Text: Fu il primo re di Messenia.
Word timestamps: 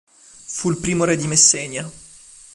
Fu 0.47 0.71
il 0.71 0.77
primo 0.77 1.03
re 1.03 1.15
di 1.15 1.27
Messenia. 1.27 1.87